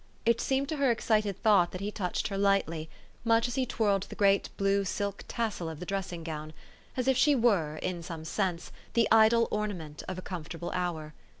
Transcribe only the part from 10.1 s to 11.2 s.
a comfortable hour.